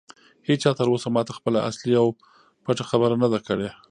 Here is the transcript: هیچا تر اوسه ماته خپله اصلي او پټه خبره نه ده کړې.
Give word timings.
هیچا 0.47 0.69
تر 0.77 0.87
اوسه 0.91 1.07
ماته 1.15 1.31
خپله 1.37 1.59
اصلي 1.69 1.95
او 2.01 2.07
پټه 2.63 2.83
خبره 2.89 3.15
نه 3.23 3.27
ده 3.33 3.39
کړې. 3.47 3.69